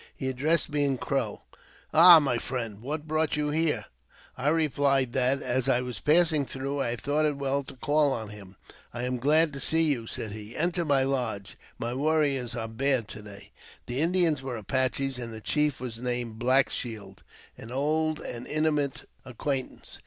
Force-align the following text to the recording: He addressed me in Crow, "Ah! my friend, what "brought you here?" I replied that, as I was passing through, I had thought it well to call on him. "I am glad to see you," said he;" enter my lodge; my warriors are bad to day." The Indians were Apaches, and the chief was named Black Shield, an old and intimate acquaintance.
He 0.15 0.29
addressed 0.29 0.71
me 0.71 0.83
in 0.83 0.97
Crow, 0.97 1.43
"Ah! 1.93 2.17
my 2.19 2.39
friend, 2.39 2.81
what 2.81 3.07
"brought 3.07 3.35
you 3.35 3.49
here?" 3.51 3.85
I 4.35 4.47
replied 4.47 5.13
that, 5.13 5.43
as 5.43 5.69
I 5.69 5.81
was 5.81 5.99
passing 5.99 6.43
through, 6.43 6.81
I 6.81 6.87
had 6.87 7.01
thought 7.01 7.27
it 7.27 7.37
well 7.37 7.63
to 7.65 7.75
call 7.75 8.11
on 8.11 8.29
him. 8.29 8.55
"I 8.95 9.03
am 9.03 9.19
glad 9.19 9.53
to 9.53 9.59
see 9.59 9.83
you," 9.83 10.07
said 10.07 10.31
he;" 10.31 10.55
enter 10.57 10.83
my 10.85 11.03
lodge; 11.03 11.55
my 11.77 11.93
warriors 11.93 12.55
are 12.55 12.67
bad 12.67 13.07
to 13.09 13.21
day." 13.21 13.51
The 13.85 14.01
Indians 14.01 14.41
were 14.41 14.57
Apaches, 14.57 15.19
and 15.19 15.31
the 15.31 15.39
chief 15.39 15.79
was 15.79 15.99
named 15.99 16.39
Black 16.39 16.71
Shield, 16.71 17.21
an 17.55 17.71
old 17.71 18.19
and 18.21 18.47
intimate 18.47 19.07
acquaintance. 19.23 19.99